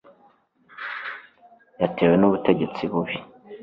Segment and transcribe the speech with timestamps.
[1.81, 3.15] yatewe n'ubutegetsi bubi